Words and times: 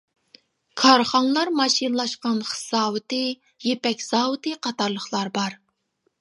كارخانىلار 0.83 1.51
ماشىنىلاشقان 1.59 2.39
خىش 2.53 2.63
زاۋۇتى، 2.71 3.21
يىپەك 3.67 4.03
زاۋۇتى 4.07 4.55
قاتارلىقلار 4.65 5.33
بار. 5.39 5.61